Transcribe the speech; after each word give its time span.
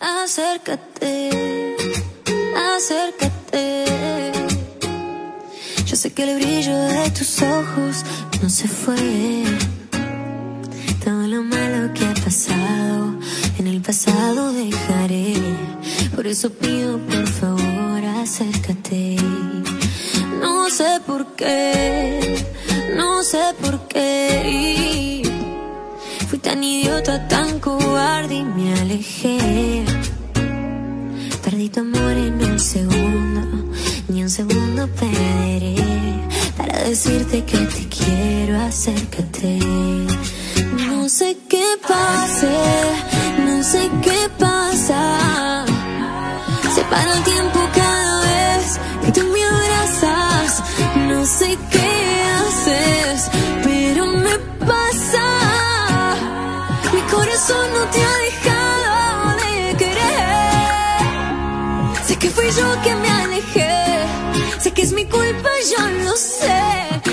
Acércate, 0.00 1.76
acércate. 2.74 3.84
Yo 5.84 5.94
sé 5.94 6.14
que 6.14 6.22
el 6.22 6.36
brillo 6.36 6.74
de 6.74 7.10
tus 7.10 7.42
ojos 7.42 8.02
no 8.42 8.48
se 8.48 8.66
fue. 8.66 8.96
Todo 11.04 11.26
lo 11.26 11.42
malo 11.42 11.92
que 11.92 12.06
ha 12.06 12.14
pasado, 12.14 13.14
en 13.58 13.66
el 13.66 13.82
pasado 13.82 14.54
dejaré. 14.54 15.34
Por 16.16 16.26
eso 16.26 16.48
pido, 16.50 16.98
por 17.00 17.26
favor, 17.26 18.02
acércate. 18.22 19.16
No 20.40 20.70
sé 20.70 21.00
por 21.06 21.36
qué, 21.36 22.42
no 22.96 23.22
sé 23.22 23.42
por 23.60 23.86
qué. 23.86 25.22
Fui 26.30 26.38
tan 26.38 26.64
idiota, 26.64 27.28
tan 27.28 27.58
cobarde 27.60 28.36
y 28.36 28.44
me 28.44 28.72
alejé. 28.80 29.39
Un 31.76 32.58
segundo, 32.58 33.42
ni 34.08 34.22
un 34.24 34.28
segundo 34.28 34.88
perderé. 34.88 35.76
Para 36.56 36.82
decirte 36.82 37.44
que 37.44 37.58
te 37.58 37.88
quiero, 37.88 38.60
acércate. 38.60 39.60
No 40.76 41.08
sé 41.08 41.36
qué 41.48 41.64
pase, 41.86 42.48
no 43.46 43.62
sé 43.62 43.88
qué 44.02 44.28
pasa. 44.36 45.64
Se 46.74 46.82
para 46.84 47.16
el 47.16 47.22
tiempo 47.22 47.60
cada 47.72 48.20
vez 48.22 48.80
que 49.04 49.12
tú 49.12 49.26
me 49.32 49.44
abrazas. 49.44 50.64
No 51.08 51.24
sé 51.24 51.56
qué 51.70 52.22
haces, 52.34 53.30
pero 53.62 54.06
me 54.06 54.36
pasa. 54.66 55.26
Mi 56.92 57.00
corazón 57.02 57.66
no 57.74 57.84
te 57.92 58.02
ha 58.02 58.18
dejado 58.18 58.49
que 62.20 62.30
fui 62.30 62.50
yo 62.50 62.82
que 62.82 62.94
me 62.94 63.08
alejé. 63.08 64.04
Sé 64.60 64.72
que 64.72 64.82
es 64.82 64.92
mi 64.92 65.06
culpa, 65.06 65.50
yo 65.72 65.82
lo 66.04 66.14
sé. 66.16 66.62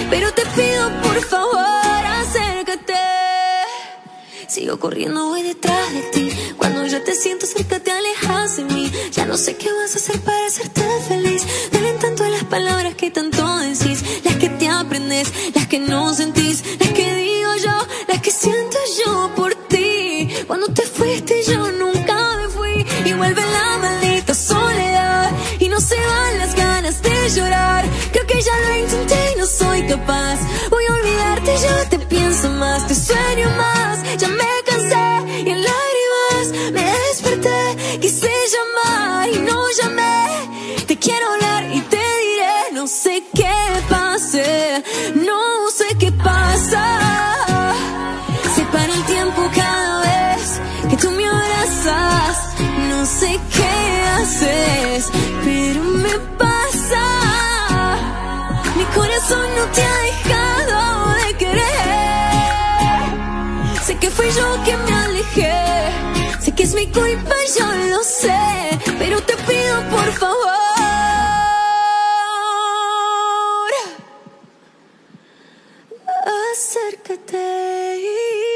Pero 0.09 0.34
te 0.34 0.44
pido 0.56 0.84
por 1.02 1.20
favor, 1.22 2.06
acércate. 2.22 2.94
Sigo 4.48 4.80
corriendo, 4.80 5.30
voy 5.30 5.44
detrás 5.44 5.94
de 5.94 6.02
ti. 6.14 6.30
Cuando 6.58 6.86
ya 6.86 7.02
te 7.04 7.16
siento 7.16 7.45
cerca, 7.45 7.80
te 7.80 7.92
alejas 7.92 8.58
de 8.58 8.64
mí. 8.66 8.92
Ya 9.12 9.26
no 9.26 9.38
sé 9.38 9.56
qué 9.56 9.72
vas 9.72 9.95
a 9.95 9.98
hacer 9.98 10.20
para 10.22 10.45
hacerte 10.45 10.82
feliz. 11.08 11.44
Deben 11.72 11.98
tanto 12.00 12.26
las 12.28 12.44
palabras 12.44 12.95
que 12.95 13.10
tanto 13.10 13.58
decís. 13.60 14.04
Las 14.26 14.36
que 14.36 14.50
te 14.50 14.67
aprendes, 14.67 15.32
las 15.56 15.67
que 15.67 15.80
no 15.80 16.14
sentís. 16.14 16.64
Las 16.80 16.92
que 16.92 17.16
digo 17.16 17.52
yo, 17.64 17.78
las 18.10 18.22
que 18.22 18.32
siento 18.32 18.78
yo 19.06 19.32
por 19.36 19.56
ti. 19.70 20.30
Cuando 20.48 20.67
te 20.67 20.84
fuiste, 20.84 21.44
yo 21.44 21.72
nunca 21.72 21.87
Ya 34.16 34.30
me 34.30 34.46
cansé 34.66 35.06
y 35.46 35.50
en 35.50 35.62
lágrimas 35.70 36.72
me 36.72 36.86
desperté. 37.08 38.00
Quise 38.02 38.30
llamar 38.54 39.30
y 39.30 39.40
no 39.40 39.64
llamé. 39.80 40.86
Te 40.88 40.98
quiero 40.98 41.26
hablar 41.34 41.66
y 41.74 41.82
te 41.82 41.98
diré, 41.98 42.74
no 42.74 42.88
sé 42.88 43.24
qué 43.36 43.54
pase, 43.90 44.84
no 45.16 45.70
sé 45.70 45.88
qué 46.00 46.12
pasa. 46.12 46.84
Se 48.56 48.64
para 48.72 48.94
el 48.94 49.04
tiempo 49.04 49.42
cada 49.54 50.02
vez 50.02 50.62
que 50.90 50.98
tú 50.98 51.12
me 51.12 51.26
abrazas. 51.28 52.38
No 52.90 53.06
sé 53.06 53.40
qué 53.56 53.74
haces, 54.16 54.67
yo 64.37 64.64
que 64.65 64.77
me 64.77 64.93
alejé. 64.93 65.58
Sé 66.39 66.52
que 66.53 66.64
es 66.64 66.73
mi 66.73 66.87
culpa, 66.87 67.36
yo 67.58 67.67
lo 67.92 68.03
sé, 68.03 68.39
pero 68.99 69.21
te 69.21 69.36
pido 69.48 69.75
por 69.89 70.11
favor. 70.14 70.58
Acércate. 76.52 78.47